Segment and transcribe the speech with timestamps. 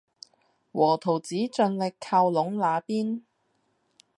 [0.71, 3.21] 和桃子盡力靠攏那邊